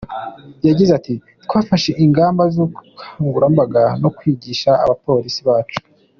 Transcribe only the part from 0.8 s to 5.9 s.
ati :”twafashe ingamba z’ubukangurambaga no kwigisha abapolisi bacu.